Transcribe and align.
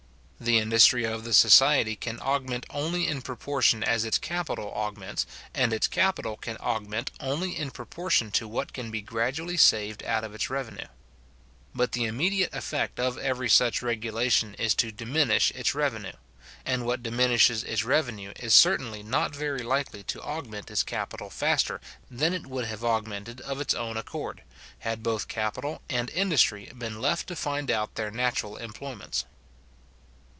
The 0.43 0.57
industry 0.57 1.03
of 1.03 1.23
the 1.23 1.33
society 1.33 1.95
can 1.95 2.19
augment 2.19 2.65
only 2.71 3.07
in 3.07 3.21
proportion 3.21 3.83
as 3.83 4.03
its 4.03 4.17
capital 4.17 4.73
augments, 4.73 5.27
and 5.53 5.71
its 5.71 5.87
capital 5.87 6.35
can 6.35 6.57
augment 6.59 7.11
only 7.19 7.55
in 7.55 7.69
proportion 7.69 8.31
to 8.31 8.47
what 8.47 8.73
can 8.73 8.89
be 8.89 9.03
gradually 9.03 9.55
saved 9.55 10.01
out 10.03 10.23
of 10.23 10.33
its 10.33 10.49
revenue. 10.49 10.87
But 11.75 11.91
the 11.91 12.05
immediate 12.05 12.55
effect 12.55 12.99
of 12.99 13.19
every 13.19 13.49
such 13.49 13.83
regulation 13.83 14.55
is 14.55 14.73
to 14.81 14.91
diminish 14.91 15.51
its 15.51 15.75
revenue; 15.75 16.13
and 16.65 16.87
what 16.87 17.03
diminishes 17.03 17.63
its 17.63 17.83
revenue 17.83 18.33
is 18.37 18.55
certainly 18.55 19.03
not 19.03 19.35
very 19.35 19.61
likely 19.61 20.01
to 20.05 20.23
augment 20.23 20.71
its 20.71 20.81
capital 20.81 21.29
faster 21.29 21.79
than 22.09 22.33
it 22.33 22.47
would 22.47 22.65
have 22.65 22.83
augmented 22.83 23.41
of 23.41 23.61
its 23.61 23.75
own 23.75 23.95
accord, 23.95 24.41
had 24.79 25.03
both 25.03 25.27
capital 25.27 25.83
and 25.87 26.09
industry 26.09 26.71
been 26.75 26.99
left 26.99 27.27
to 27.27 27.35
find 27.35 27.69
out 27.69 27.93
their 27.93 28.09
natural 28.09 28.57
employments. 28.57 29.25